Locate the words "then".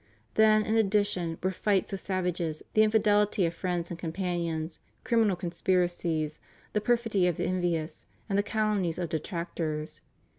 0.33-0.65